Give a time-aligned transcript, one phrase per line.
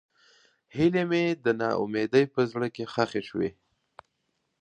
[0.75, 3.49] هیلې مې د نا امیدۍ په زړه کې ښخې شوې.